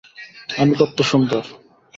আমি 0.57 0.73
কত্ত 0.79 0.97
সুন্দর! 1.11 1.43